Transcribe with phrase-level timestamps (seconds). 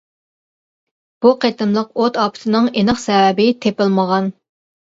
[1.25, 4.35] بۇ قېتىملىق ئوت ئاپىتىنىڭ ئېنىق سەۋەبى تېپىلمىغان.